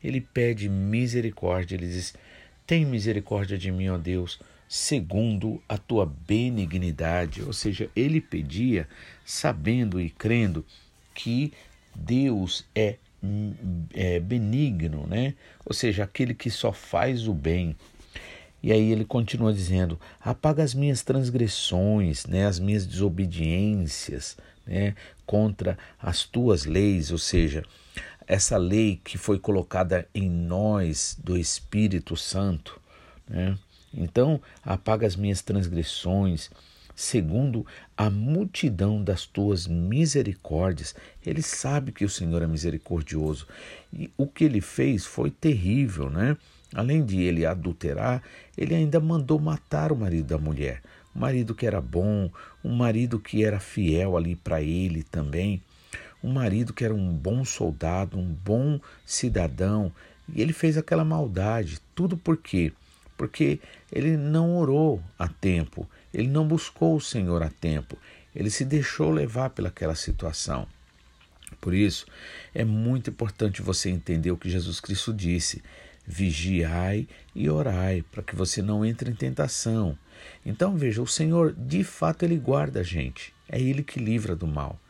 Ele 0.00 0.20
pede 0.20 0.68
misericórdia, 0.68 1.74
ele 1.74 1.88
diz: 1.88 2.14
Tem 2.64 2.86
misericórdia 2.86 3.58
de 3.58 3.72
mim, 3.72 3.88
ó 3.88 3.98
Deus, 3.98 4.38
segundo 4.68 5.60
a 5.68 5.76
tua 5.76 6.06
benignidade. 6.06 7.42
Ou 7.42 7.52
seja, 7.52 7.90
ele 7.96 8.20
pedia 8.20 8.88
sabendo 9.24 10.00
e 10.00 10.10
crendo 10.10 10.64
que 11.12 11.52
Deus 11.96 12.64
é 12.74 12.96
é, 13.92 14.20
benigno, 14.20 15.06
né? 15.06 15.34
ou 15.64 15.74
seja, 15.74 16.04
aquele 16.04 16.34
que 16.34 16.50
só 16.50 16.72
faz 16.72 17.26
o 17.26 17.34
bem. 17.34 17.74
E 18.62 18.72
aí 18.72 18.92
ele 18.92 19.04
continua 19.04 19.52
dizendo: 19.52 19.98
apaga 20.20 20.62
as 20.62 20.74
minhas 20.74 21.02
transgressões, 21.02 22.26
né, 22.26 22.46
as 22.46 22.58
minhas 22.58 22.86
desobediências 22.86 24.36
né, 24.66 24.94
contra 25.24 25.78
as 26.00 26.24
tuas 26.24 26.64
leis, 26.64 27.10
ou 27.10 27.18
seja, 27.18 27.62
essa 28.26 28.56
lei 28.56 29.00
que 29.04 29.18
foi 29.18 29.38
colocada 29.38 30.08
em 30.14 30.28
nós 30.28 31.16
do 31.22 31.36
Espírito 31.36 32.16
Santo. 32.16 32.80
Né? 33.28 33.56
Então, 33.94 34.40
apaga 34.62 35.06
as 35.06 35.16
minhas 35.16 35.42
transgressões, 35.42 36.50
segundo 36.96 37.66
a 37.94 38.08
multidão 38.08 39.04
das 39.04 39.26
tuas 39.26 39.66
misericórdias. 39.66 40.94
Ele 41.24 41.42
sabe 41.42 41.92
que 41.92 42.06
o 42.06 42.08
Senhor 42.08 42.42
é 42.42 42.46
misericordioso. 42.46 43.46
E 43.92 44.10
o 44.16 44.26
que 44.26 44.44
ele 44.44 44.62
fez 44.62 45.04
foi 45.04 45.30
terrível, 45.30 46.08
né? 46.08 46.36
Além 46.74 47.04
de 47.04 47.20
ele 47.20 47.44
adulterar, 47.44 48.22
ele 48.56 48.74
ainda 48.74 48.98
mandou 48.98 49.38
matar 49.38 49.92
o 49.92 49.96
marido 49.96 50.28
da 50.28 50.38
mulher. 50.38 50.82
Um 51.14 51.20
marido 51.20 51.54
que 51.54 51.66
era 51.66 51.80
bom, 51.80 52.30
um 52.64 52.74
marido 52.74 53.18
que 53.18 53.44
era 53.44 53.60
fiel 53.60 54.16
ali 54.16 54.34
para 54.34 54.60
ele 54.60 55.02
também, 55.02 55.62
um 56.22 56.32
marido 56.32 56.72
que 56.72 56.84
era 56.84 56.94
um 56.94 57.12
bom 57.12 57.44
soldado, 57.44 58.18
um 58.18 58.26
bom 58.26 58.80
cidadão. 59.04 59.92
E 60.34 60.42
ele 60.42 60.52
fez 60.52 60.76
aquela 60.76 61.04
maldade. 61.04 61.78
Tudo 61.94 62.16
por 62.16 62.36
quê? 62.36 62.72
Porque 63.16 63.60
ele 63.90 64.16
não 64.16 64.58
orou 64.58 65.00
a 65.18 65.28
tempo, 65.28 65.88
ele 66.16 66.28
não 66.28 66.48
buscou 66.48 66.96
o 66.96 67.00
Senhor 67.00 67.42
a 67.42 67.50
tempo, 67.50 67.98
ele 68.34 68.48
se 68.48 68.64
deixou 68.64 69.10
levar 69.10 69.50
pelaquela 69.50 69.94
situação. 69.94 70.66
Por 71.60 71.74
isso, 71.74 72.06
é 72.54 72.64
muito 72.64 73.10
importante 73.10 73.60
você 73.60 73.90
entender 73.90 74.30
o 74.30 74.36
que 74.38 74.48
Jesus 74.48 74.80
Cristo 74.80 75.12
disse: 75.12 75.62
vigiai 76.06 77.06
e 77.34 77.50
orai, 77.50 78.02
para 78.10 78.22
que 78.22 78.34
você 78.34 78.62
não 78.62 78.82
entre 78.82 79.10
em 79.10 79.14
tentação. 79.14 79.96
Então, 80.44 80.74
veja, 80.74 81.02
o 81.02 81.06
Senhor, 81.06 81.52
de 81.52 81.84
fato, 81.84 82.22
ele 82.22 82.38
guarda 82.38 82.80
a 82.80 82.82
gente, 82.82 83.34
é 83.46 83.60
ele 83.60 83.82
que 83.82 84.00
livra 84.00 84.34
do 84.34 84.46
mal. 84.46 84.80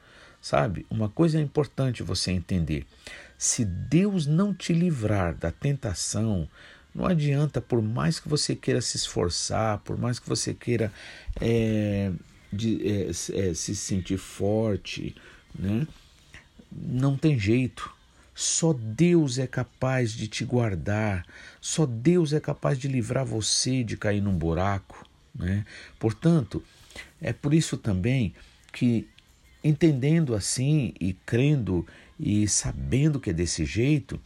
Sabe? 0.40 0.86
Uma 0.88 1.08
coisa 1.08 1.38
é 1.38 1.42
importante 1.42 2.04
você 2.04 2.30
entender: 2.30 2.86
se 3.36 3.64
Deus 3.64 4.26
não 4.26 4.54
te 4.54 4.72
livrar 4.72 5.34
da 5.34 5.50
tentação, 5.50 6.48
não 6.96 7.04
adianta, 7.04 7.60
por 7.60 7.82
mais 7.82 8.18
que 8.18 8.26
você 8.26 8.56
queira 8.56 8.80
se 8.80 8.96
esforçar, 8.96 9.78
por 9.80 9.98
mais 9.98 10.18
que 10.18 10.26
você 10.26 10.54
queira 10.54 10.90
é, 11.38 12.10
de, 12.50 12.80
é, 12.88 13.10
é, 13.10 13.54
se 13.54 13.76
sentir 13.76 14.16
forte, 14.16 15.14
né? 15.54 15.86
não 16.72 17.14
tem 17.14 17.38
jeito. 17.38 17.94
Só 18.34 18.72
Deus 18.72 19.38
é 19.38 19.46
capaz 19.46 20.12
de 20.12 20.26
te 20.26 20.42
guardar, 20.42 21.26
só 21.60 21.84
Deus 21.84 22.32
é 22.32 22.40
capaz 22.40 22.78
de 22.78 22.88
livrar 22.88 23.26
você 23.26 23.84
de 23.84 23.98
cair 23.98 24.22
num 24.22 24.36
buraco. 24.36 25.06
Né? 25.34 25.66
Portanto, 25.98 26.64
é 27.20 27.32
por 27.32 27.52
isso 27.52 27.76
também 27.76 28.34
que, 28.72 29.06
entendendo 29.62 30.34
assim 30.34 30.94
e 30.98 31.12
crendo 31.12 31.86
e 32.18 32.48
sabendo 32.48 33.20
que 33.20 33.30
é 33.30 33.34
desse 33.34 33.66
jeito, 33.66 34.18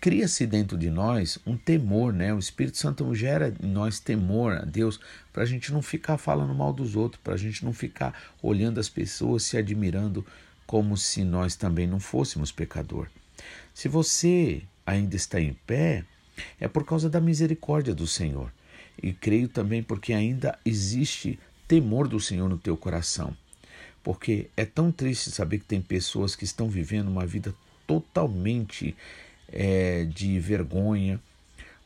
cria-se 0.00 0.46
dentro 0.46 0.76
de 0.76 0.90
nós 0.90 1.38
um 1.46 1.56
temor, 1.56 2.12
né? 2.12 2.32
O 2.32 2.38
Espírito 2.38 2.78
Santo 2.78 3.14
gera 3.14 3.54
em 3.62 3.68
nós 3.68 4.00
temor 4.00 4.56
a 4.56 4.64
Deus 4.64 5.00
para 5.32 5.42
a 5.42 5.46
gente 5.46 5.72
não 5.72 5.82
ficar 5.82 6.18
falando 6.18 6.54
mal 6.54 6.72
dos 6.72 6.96
outros, 6.96 7.20
para 7.22 7.34
a 7.34 7.38
gente 7.38 7.64
não 7.64 7.72
ficar 7.72 8.14
olhando 8.42 8.80
as 8.80 8.88
pessoas, 8.88 9.44
se 9.44 9.56
admirando 9.56 10.24
como 10.66 10.96
se 10.96 11.24
nós 11.24 11.56
também 11.56 11.86
não 11.86 12.00
fôssemos 12.00 12.52
pecador. 12.52 13.08
Se 13.72 13.88
você 13.88 14.62
ainda 14.84 15.16
está 15.16 15.40
em 15.40 15.54
pé, 15.66 16.04
é 16.60 16.68
por 16.68 16.84
causa 16.84 17.08
da 17.08 17.20
misericórdia 17.20 17.94
do 17.94 18.06
Senhor. 18.06 18.52
E 19.00 19.12
creio 19.12 19.48
também 19.48 19.82
porque 19.82 20.12
ainda 20.12 20.58
existe 20.64 21.38
temor 21.66 22.08
do 22.08 22.18
Senhor 22.18 22.48
no 22.48 22.58
teu 22.58 22.76
coração. 22.76 23.36
Porque 24.02 24.48
é 24.56 24.64
tão 24.64 24.90
triste 24.90 25.30
saber 25.30 25.58
que 25.58 25.66
tem 25.66 25.80
pessoas 25.80 26.34
que 26.34 26.44
estão 26.44 26.68
vivendo 26.68 27.08
uma 27.08 27.26
vida 27.26 27.54
totalmente 27.86 28.96
é, 29.52 30.04
de 30.04 30.38
vergonha, 30.38 31.20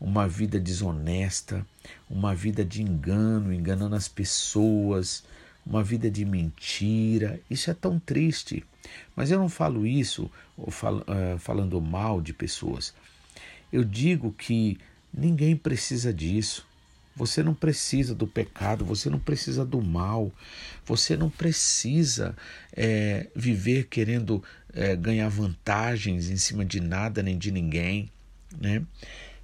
uma 0.00 0.26
vida 0.26 0.59
desonesta, 0.59 1.64
uma 2.11 2.35
vida 2.35 2.64
de 2.64 2.83
engano, 2.83 3.52
enganando 3.52 3.95
as 3.95 4.09
pessoas, 4.09 5.25
uma 5.64 5.83
vida 5.83 6.11
de 6.11 6.25
mentira. 6.25 7.40
Isso 7.49 7.71
é 7.71 7.75
tão 7.75 7.99
triste. 7.99 8.64
Mas 9.14 9.31
eu 9.31 9.38
não 9.38 9.49
falo 9.49 9.87
isso 9.87 10.31
uh, 10.59 11.38
falando 11.38 11.81
mal 11.81 12.21
de 12.21 12.33
pessoas. 12.33 12.92
Eu 13.73 13.85
digo 13.85 14.33
que 14.33 14.78
ninguém 15.14 15.57
precisa 15.57 16.12
disso. 16.12 16.66
Você 17.14 17.42
não 17.42 17.54
precisa 17.54 18.14
do 18.14 18.26
pecado, 18.26 18.85
você 18.85 19.11
não 19.11 19.19
precisa 19.19 19.64
do 19.64 19.83
mal, 19.83 20.33
você 20.85 21.16
não 21.16 21.28
precisa 21.28 22.35
é, 22.75 23.26
viver 23.35 23.88
querendo 23.88 24.42
é, 24.73 24.97
ganhar 24.97 25.28
vantagens 25.28 26.31
em 26.31 26.37
cima 26.37 26.64
de 26.64 26.81
nada 26.81 27.23
nem 27.23 27.37
de 27.37 27.52
ninguém, 27.52 28.11
né? 28.59 28.83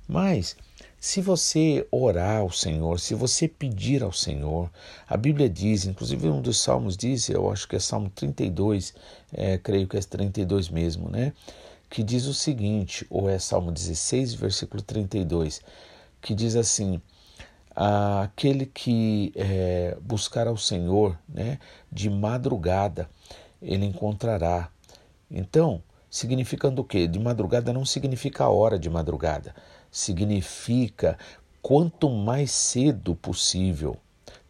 Mas 0.08 0.56
se 1.00 1.20
você 1.20 1.86
orar 1.92 2.38
ao 2.38 2.50
Senhor, 2.50 2.98
se 2.98 3.14
você 3.14 3.46
pedir 3.46 4.02
ao 4.02 4.12
Senhor, 4.12 4.68
a 5.06 5.16
Bíblia 5.16 5.48
diz, 5.48 5.84
inclusive 5.84 6.28
um 6.28 6.42
dos 6.42 6.58
salmos 6.60 6.96
diz, 6.96 7.28
eu 7.28 7.50
acho 7.52 7.68
que 7.68 7.76
é 7.76 7.78
Salmo 7.78 8.10
32, 8.10 8.94
é, 9.32 9.58
creio 9.58 9.86
que 9.86 9.96
é 9.96 10.00
32 10.00 10.68
mesmo, 10.68 11.08
né? 11.08 11.32
Que 11.88 12.02
diz 12.02 12.26
o 12.26 12.34
seguinte, 12.34 13.06
ou 13.08 13.30
é 13.30 13.38
Salmo 13.38 13.70
16, 13.70 14.34
versículo 14.34 14.82
32, 14.82 15.60
que 16.20 16.34
diz 16.34 16.56
assim: 16.56 17.00
aquele 17.80 18.66
que 18.66 19.32
é, 19.36 19.96
buscar 20.02 20.48
ao 20.48 20.56
Senhor 20.56 21.16
né, 21.28 21.60
de 21.92 22.10
madrugada, 22.10 23.08
ele 23.62 23.86
encontrará. 23.86 24.68
Então, 25.30 25.80
significando 26.10 26.82
o 26.82 26.84
quê? 26.84 27.06
De 27.06 27.20
madrugada 27.20 27.72
não 27.72 27.84
significa 27.84 28.42
a 28.42 28.48
hora 28.48 28.76
de 28.80 28.90
madrugada, 28.90 29.54
significa 29.92 31.16
quanto 31.62 32.10
mais 32.10 32.50
cedo 32.50 33.14
possível. 33.14 33.96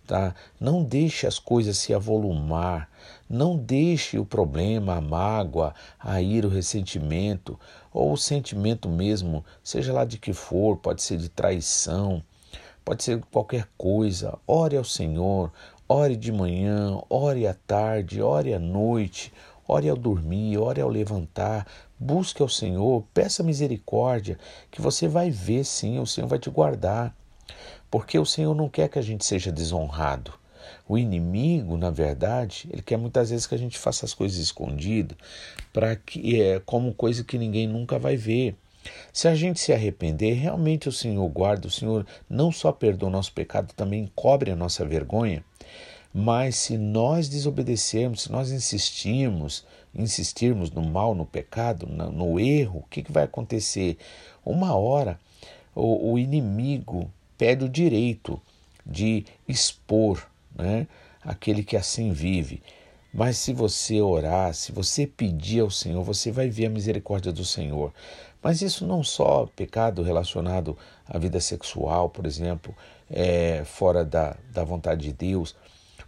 Tá? 0.06 0.34
Não 0.58 0.82
deixe 0.82 1.26
as 1.26 1.38
coisas 1.38 1.76
se 1.76 1.92
avolumar, 1.92 2.88
não 3.28 3.58
deixe 3.58 4.18
o 4.18 4.24
problema, 4.24 4.94
a 4.94 5.00
mágoa, 5.02 5.74
a 5.98 6.22
ira, 6.22 6.46
o 6.46 6.50
ressentimento, 6.50 7.60
ou 7.92 8.14
o 8.14 8.16
sentimento 8.16 8.88
mesmo, 8.88 9.44
seja 9.62 9.92
lá 9.92 10.06
de 10.06 10.16
que 10.16 10.32
for, 10.32 10.78
pode 10.78 11.02
ser 11.02 11.18
de 11.18 11.28
traição, 11.28 12.22
pode 12.88 13.04
ser 13.04 13.20
qualquer 13.30 13.68
coisa. 13.76 14.38
Ore 14.46 14.74
ao 14.74 14.82
Senhor, 14.82 15.52
ore 15.86 16.16
de 16.16 16.32
manhã, 16.32 16.98
ore 17.10 17.46
à 17.46 17.52
tarde, 17.52 18.22
ore 18.22 18.54
à 18.54 18.58
noite, 18.58 19.30
ore 19.66 19.90
ao 19.90 19.96
dormir, 19.96 20.56
ore 20.56 20.80
ao 20.80 20.88
levantar. 20.88 21.66
Busque 22.00 22.40
ao 22.40 22.48
Senhor, 22.48 23.04
peça 23.12 23.42
misericórdia, 23.42 24.38
que 24.70 24.80
você 24.80 25.06
vai 25.06 25.30
ver 25.30 25.64
sim, 25.64 25.98
o 25.98 26.06
Senhor 26.06 26.26
vai 26.26 26.38
te 26.38 26.48
guardar. 26.48 27.14
Porque 27.90 28.18
o 28.18 28.24
Senhor 28.24 28.54
não 28.54 28.70
quer 28.70 28.88
que 28.88 28.98
a 28.98 29.02
gente 29.02 29.22
seja 29.22 29.52
desonrado. 29.52 30.32
O 30.88 30.96
inimigo, 30.96 31.76
na 31.76 31.90
verdade, 31.90 32.70
ele 32.72 32.80
quer 32.80 32.96
muitas 32.96 33.28
vezes 33.28 33.46
que 33.46 33.54
a 33.54 33.58
gente 33.58 33.78
faça 33.78 34.06
as 34.06 34.14
coisas 34.14 34.38
escondidas, 34.38 35.18
para 35.74 35.94
que 35.94 36.40
é 36.40 36.58
como 36.60 36.94
coisa 36.94 37.22
que 37.22 37.36
ninguém 37.36 37.66
nunca 37.66 37.98
vai 37.98 38.16
ver. 38.16 38.56
Se 39.12 39.28
a 39.28 39.34
gente 39.34 39.60
se 39.60 39.72
arrepender, 39.72 40.34
realmente 40.34 40.88
o 40.88 40.92
Senhor 40.92 41.26
guarda, 41.28 41.68
o 41.68 41.70
Senhor 41.70 42.06
não 42.28 42.52
só 42.52 42.72
perdoa 42.72 43.08
o 43.08 43.12
nosso 43.12 43.32
pecado, 43.32 43.72
também 43.74 44.10
cobre 44.14 44.50
a 44.50 44.56
nossa 44.56 44.84
vergonha. 44.84 45.44
Mas 46.12 46.56
se 46.56 46.78
nós 46.78 47.28
desobedecermos, 47.28 48.22
se 48.22 48.32
nós 48.32 48.50
insistirmos, 48.50 49.64
insistirmos 49.94 50.70
no 50.70 50.82
mal, 50.82 51.14
no 51.14 51.26
pecado, 51.26 51.86
no, 51.86 52.40
erro, 52.40 52.80
o 52.80 52.88
que, 52.88 53.02
que 53.02 53.12
vai 53.12 53.24
acontecer? 53.24 53.98
Uma 54.44 54.74
hora 54.74 55.18
o, 55.74 56.12
o 56.12 56.18
inimigo 56.18 57.10
pede 57.36 57.64
o 57.64 57.68
direito 57.68 58.40
de 58.84 59.24
expor 59.46 60.26
né, 60.56 60.86
aquele 61.22 61.62
que 61.62 61.76
assim 61.76 62.12
vive. 62.12 62.62
Mas 63.12 63.38
se 63.38 63.52
você 63.52 64.00
orar, 64.00 64.52
se 64.54 64.72
você 64.72 65.06
pedir 65.06 65.60
ao 65.60 65.70
Senhor, 65.70 66.02
você 66.02 66.30
vai 66.30 66.48
ver 66.48 66.66
a 66.66 66.70
misericórdia 66.70 67.32
do 67.32 67.44
Senhor. 67.44 67.92
Mas 68.42 68.62
isso 68.62 68.86
não 68.86 69.02
só 69.02 69.48
pecado 69.56 70.02
relacionado 70.02 70.76
à 71.06 71.18
vida 71.18 71.40
sexual, 71.40 72.08
por 72.08 72.24
exemplo, 72.24 72.74
é, 73.10 73.64
fora 73.64 74.04
da, 74.04 74.36
da 74.52 74.64
vontade 74.64 75.02
de 75.02 75.12
Deus, 75.12 75.56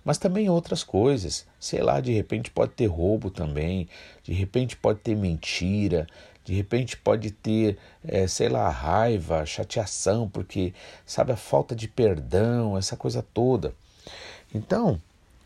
mas 0.04 0.18
também 0.18 0.48
outras 0.48 0.82
coisas. 0.82 1.46
Sei 1.58 1.82
lá, 1.82 2.00
de 2.00 2.12
repente 2.12 2.50
pode 2.50 2.72
ter 2.72 2.86
roubo 2.86 3.30
também, 3.30 3.88
de 4.22 4.32
repente 4.32 4.76
pode 4.76 5.00
ter 5.00 5.14
mentira, 5.16 6.06
de 6.44 6.54
repente 6.54 6.96
pode 6.96 7.30
ter, 7.30 7.78
é, 8.04 8.26
sei 8.26 8.48
lá, 8.48 8.68
raiva, 8.68 9.44
chateação, 9.44 10.28
porque, 10.28 10.72
sabe, 11.04 11.32
a 11.32 11.36
falta 11.36 11.74
de 11.74 11.86
perdão, 11.86 12.76
essa 12.78 12.96
coisa 12.96 13.24
toda. 13.34 13.74
Então, 14.54 15.00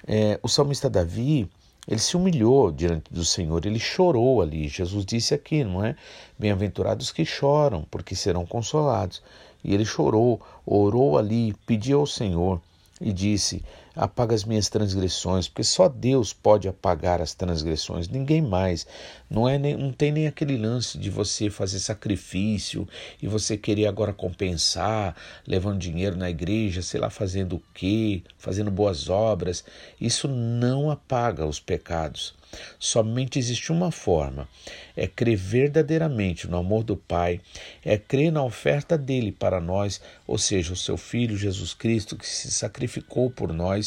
é, 0.06 0.38
o 0.42 0.48
salmista 0.48 0.88
Davi, 0.88 1.50
ele 1.86 2.00
se 2.00 2.16
humilhou 2.16 2.72
diante 2.72 3.12
do 3.12 3.24
Senhor, 3.24 3.64
ele 3.66 3.78
chorou 3.78 4.40
ali. 4.40 4.68
Jesus 4.68 5.04
disse 5.04 5.34
aqui, 5.34 5.62
não 5.62 5.84
é? 5.84 5.94
Bem-aventurados 6.38 7.12
que 7.12 7.24
choram, 7.24 7.86
porque 7.90 8.16
serão 8.16 8.46
consolados. 8.46 9.22
E 9.62 9.74
ele 9.74 9.84
chorou, 9.84 10.40
orou 10.64 11.18
ali, 11.18 11.54
pediu 11.66 12.00
ao 12.00 12.06
Senhor 12.06 12.60
e 13.00 13.12
disse: 13.12 13.62
Apaga 13.96 14.34
as 14.34 14.44
minhas 14.44 14.68
transgressões, 14.68 15.48
porque 15.48 15.62
só 15.62 15.88
Deus 15.88 16.32
pode 16.32 16.66
apagar 16.66 17.20
as 17.20 17.32
transgressões, 17.32 18.08
ninguém 18.08 18.42
mais. 18.42 18.86
Não 19.30 19.48
é 19.48 19.56
nem, 19.56 19.76
não 19.76 19.92
tem 19.92 20.10
nem 20.10 20.26
aquele 20.26 20.56
lance 20.56 20.98
de 20.98 21.10
você 21.10 21.48
fazer 21.48 21.78
sacrifício 21.78 22.88
e 23.22 23.28
você 23.28 23.56
querer 23.56 23.86
agora 23.86 24.12
compensar, 24.12 25.14
levando 25.46 25.78
dinheiro 25.78 26.16
na 26.16 26.28
igreja, 26.28 26.82
sei 26.82 27.00
lá, 27.00 27.08
fazendo 27.08 27.56
o 27.56 27.62
quê, 27.72 28.22
fazendo 28.36 28.70
boas 28.70 29.08
obras. 29.08 29.64
Isso 30.00 30.26
não 30.26 30.90
apaga 30.90 31.46
os 31.46 31.60
pecados. 31.60 32.34
Somente 32.78 33.38
existe 33.38 33.72
uma 33.72 33.90
forma: 33.90 34.48
é 34.96 35.08
crer 35.08 35.36
verdadeiramente 35.36 36.46
no 36.46 36.58
amor 36.58 36.84
do 36.84 36.96
Pai, 36.96 37.40
é 37.84 37.98
crer 37.98 38.30
na 38.30 38.44
oferta 38.44 38.96
dele 38.96 39.32
para 39.32 39.60
nós, 39.60 40.00
ou 40.24 40.38
seja, 40.38 40.72
o 40.72 40.76
seu 40.76 40.96
Filho 40.96 41.36
Jesus 41.36 41.74
Cristo 41.74 42.16
que 42.16 42.26
se 42.26 42.50
sacrificou 42.52 43.28
por 43.28 43.52
nós 43.52 43.83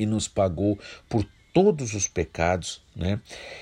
e 0.00 0.06
nos 0.06 0.26
pagou 0.26 0.78
por 1.10 1.26
todos 1.52 1.92
os 1.92 2.08
pecados, 2.08 2.80
né? 2.96 3.20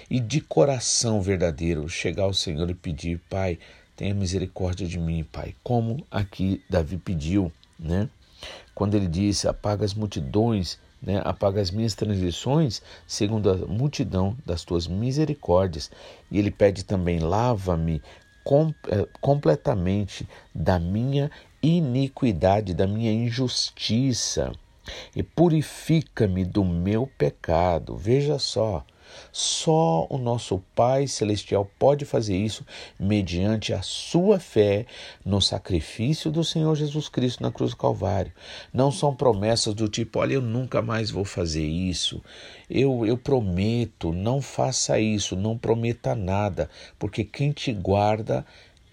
E 0.08 0.20
de 0.20 0.40
coração 0.40 1.20
verdadeiro 1.20 1.88
chegar 1.88 2.22
ao 2.22 2.32
Senhor 2.32 2.70
e 2.70 2.74
pedir, 2.74 3.20
Pai, 3.28 3.58
tenha 3.96 4.14
misericórdia 4.14 4.86
de 4.86 4.98
mim, 4.98 5.24
Pai, 5.24 5.54
como 5.64 6.06
aqui 6.08 6.62
Davi 6.70 6.96
pediu, 6.96 7.52
né? 7.76 8.08
Quando 8.72 8.94
ele 8.94 9.08
disse: 9.08 9.48
apaga 9.48 9.84
as 9.84 9.94
multidões 9.94 10.78
né? 11.02 11.20
apaga 11.24 11.60
as 11.60 11.70
minhas 11.70 11.94
transgressões 11.94 12.82
segundo 13.06 13.50
a 13.50 13.56
multidão 13.56 14.36
das 14.44 14.64
tuas 14.64 14.86
misericórdias. 14.86 15.90
E 16.30 16.38
ele 16.38 16.50
pede 16.50 16.84
também: 16.84 17.18
lava-me 17.18 18.00
com, 18.44 18.72
eh, 18.88 19.06
completamente 19.20 20.28
da 20.54 20.78
minha 20.78 21.30
iniquidade, 21.62 22.74
da 22.74 22.86
minha 22.86 23.12
injustiça, 23.12 24.52
e 25.14 25.22
purifica-me 25.22 26.44
do 26.44 26.64
meu 26.64 27.06
pecado. 27.06 27.96
Veja 27.96 28.38
só. 28.38 28.84
Só 29.32 30.06
o 30.10 30.18
nosso 30.18 30.62
Pai 30.74 31.06
Celestial 31.06 31.70
pode 31.78 32.04
fazer 32.04 32.36
isso 32.36 32.64
mediante 32.98 33.72
a 33.72 33.82
sua 33.82 34.38
fé 34.38 34.86
no 35.24 35.40
sacrifício 35.40 36.30
do 36.30 36.44
Senhor 36.44 36.74
Jesus 36.74 37.08
Cristo 37.08 37.42
na 37.42 37.50
cruz 37.50 37.72
do 37.72 37.76
Calvário. 37.76 38.32
Não 38.72 38.90
são 38.90 39.14
promessas 39.14 39.74
do 39.74 39.88
tipo, 39.88 40.18
olha, 40.18 40.34
eu 40.34 40.42
nunca 40.42 40.82
mais 40.82 41.10
vou 41.10 41.24
fazer 41.24 41.66
isso. 41.66 42.22
Eu, 42.68 43.06
eu 43.06 43.16
prometo, 43.16 44.12
não 44.12 44.42
faça 44.42 44.98
isso, 45.00 45.36
não 45.36 45.56
prometa 45.56 46.14
nada, 46.14 46.68
porque 46.98 47.24
quem 47.24 47.52
te 47.52 47.72
guarda 47.72 48.44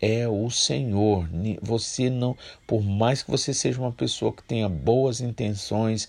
é 0.06 0.28
o 0.28 0.52
Senhor. 0.52 1.28
Você 1.63 2.12
não, 2.12 2.38
por 2.68 2.84
mais 2.84 3.24
que 3.24 3.32
você 3.32 3.52
seja 3.56 3.82
uma 3.82 3.91
pessoa 3.91 4.32
que 4.32 4.44
tenha 4.44 4.70
boas 4.70 5.20
intenções, 5.20 6.08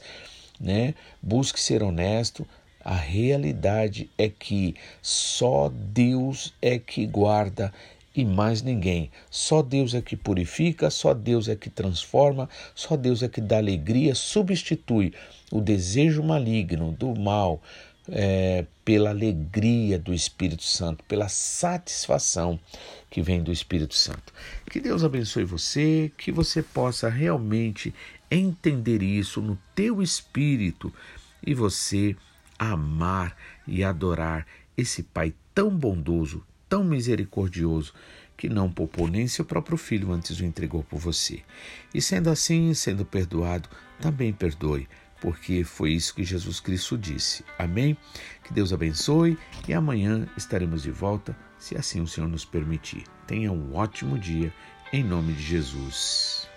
né? 0.61 0.95
Busque 1.23 1.59
ser 1.59 1.83
honesto, 1.83 2.47
a 2.85 2.95
realidade 2.95 4.11
é 4.19 4.29
que 4.29 4.75
só 5.01 5.73
Deus 5.75 6.53
é 6.61 6.79
que 6.79 7.07
guarda 7.07 7.73
e 8.15 8.23
mais 8.23 8.61
ninguém. 8.61 9.11
Só 9.31 9.63
Deus 9.63 9.95
é 9.95 10.03
que 10.03 10.15
purifica, 10.15 10.91
só 10.91 11.15
Deus 11.15 11.49
é 11.49 11.57
que 11.57 11.71
transforma, 11.71 12.51
só 12.75 12.99
Deus 12.99 13.23
é 13.23 13.29
que 13.29 13.41
dá 13.41 13.57
alegria, 13.57 14.15
substitui 14.15 15.15
o 15.51 15.59
desejo 15.59 16.23
maligno 16.23 16.93
do 16.93 17.19
mal 17.19 17.63
é, 18.09 18.67
pela 18.85 19.11
alegria 19.11 19.99
do 19.99 20.15
Espírito 20.15 20.63
Santo, 20.63 21.05
pela 21.05 21.29
satisfação 21.29 22.59
que 23.11 23.23
vem 23.23 23.43
do 23.43 23.53
Espírito 23.53 23.95
Santo. 23.95 24.33
Que 24.71 24.81
Deus 24.81 25.03
abençoe 25.03 25.45
você, 25.45 26.11
que 26.17 26.31
você 26.31 26.63
possa 26.63 27.09
realmente 27.09 27.95
entender 28.31 29.03
isso 29.03 29.41
no 29.41 29.59
teu 29.75 30.03
espírito 30.03 30.93
e 31.45 31.55
você 31.55 32.17
amar 32.59 33.37
e 33.67 33.85
adorar 33.85 34.47
esse 34.77 35.03
Pai 35.03 35.33
tão 35.55 35.71
bondoso, 35.71 36.45
tão 36.69 36.85
misericordioso, 36.85 37.95
que 38.37 38.49
não 38.49 38.71
poupou 38.71 39.09
nem 39.09 39.27
seu 39.27 39.45
próprio 39.45 39.79
filho 39.79 40.13
antes 40.13 40.39
o 40.39 40.45
entregou 40.45 40.83
por 40.83 40.99
você. 40.99 41.43
E 41.95 42.03
sendo 42.03 42.29
assim, 42.29 42.75
sendo 42.75 43.05
perdoado, 43.05 43.69
também 43.99 44.33
perdoe, 44.33 44.87
porque 45.21 45.65
foi 45.65 45.93
isso 45.93 46.15
que 46.15 46.25
Jesus 46.25 46.61
Cristo 46.61 46.97
disse. 46.97 47.45
Amém? 47.59 47.97
Que 48.45 48.53
Deus 48.53 48.73
abençoe 48.73 49.39
e 49.67 49.75
amanhã 49.75 50.29
estaremos 50.37 50.83
de 50.83 50.91
volta, 50.91 51.37
se 51.59 51.77
assim 51.77 52.01
o 52.01 52.07
Senhor 52.07 52.29
nos 52.29 52.45
permitir. 52.45 53.05
Tenha 53.27 53.53
um 53.53 53.75
ótimo 53.75 54.19
dia, 54.19 54.53
em 54.93 55.03
nome 55.03 55.33
de 55.33 55.43
Jesus. 55.43 56.49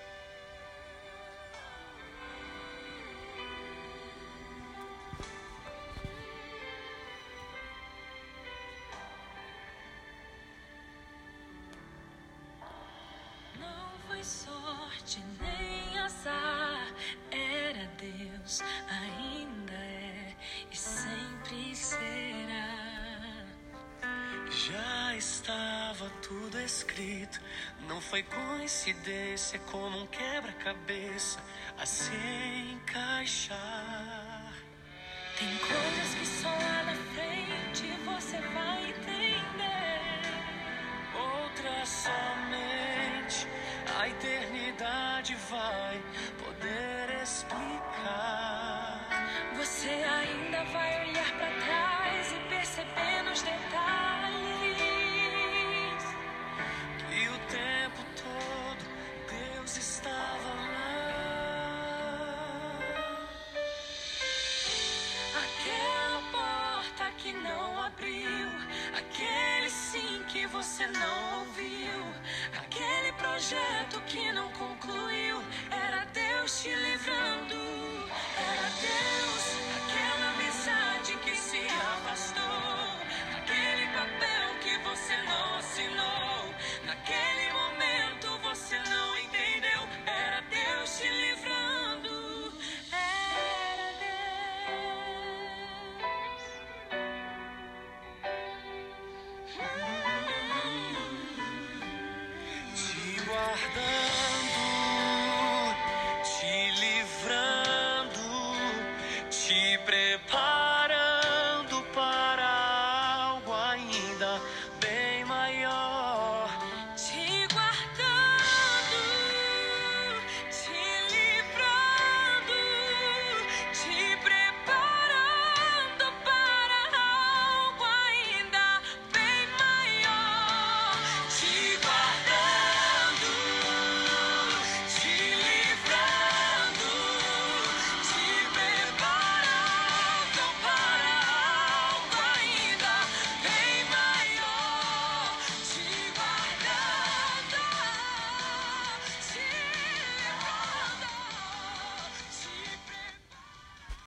wish 76.49 76.65
you 76.65 76.78